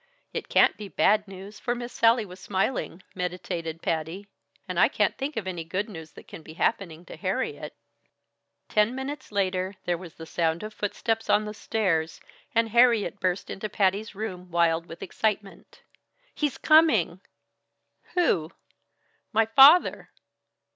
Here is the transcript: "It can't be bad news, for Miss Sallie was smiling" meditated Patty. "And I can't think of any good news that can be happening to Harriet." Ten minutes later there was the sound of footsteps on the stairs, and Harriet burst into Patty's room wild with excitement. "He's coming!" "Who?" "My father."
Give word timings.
"It 0.33 0.49
can't 0.49 0.75
be 0.77 0.87
bad 0.87 1.27
news, 1.27 1.59
for 1.59 1.75
Miss 1.75 1.93
Sallie 1.93 2.25
was 2.25 2.39
smiling" 2.39 3.03
meditated 3.13 3.83
Patty. 3.83 4.25
"And 4.67 4.79
I 4.79 4.87
can't 4.87 5.15
think 5.15 5.37
of 5.37 5.45
any 5.45 5.63
good 5.63 5.87
news 5.87 6.13
that 6.13 6.27
can 6.27 6.41
be 6.41 6.53
happening 6.53 7.05
to 7.05 7.15
Harriet." 7.15 7.75
Ten 8.67 8.95
minutes 8.95 9.31
later 9.31 9.75
there 9.85 9.99
was 9.99 10.15
the 10.15 10.25
sound 10.25 10.63
of 10.63 10.73
footsteps 10.73 11.29
on 11.29 11.45
the 11.45 11.53
stairs, 11.53 12.19
and 12.55 12.69
Harriet 12.69 13.19
burst 13.19 13.51
into 13.51 13.69
Patty's 13.69 14.15
room 14.15 14.49
wild 14.49 14.87
with 14.87 15.03
excitement. 15.03 15.83
"He's 16.33 16.57
coming!" 16.57 17.21
"Who?" 18.15 18.51
"My 19.31 19.45
father." 19.45 20.09